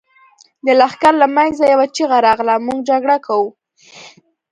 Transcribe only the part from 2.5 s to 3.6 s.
موږ جګړه کوو.